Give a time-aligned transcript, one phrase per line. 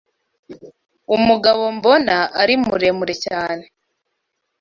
[1.15, 3.65] Umugabo mbona ari muremure cyane.